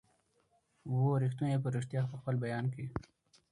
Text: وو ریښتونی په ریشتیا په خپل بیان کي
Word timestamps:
وو 0.89 1.19
ریښتونی 1.23 1.55
په 1.63 1.69
ریشتیا 1.75 2.01
په 2.11 2.15
خپل 2.19 2.35
بیان 2.43 2.65
کي 2.73 2.85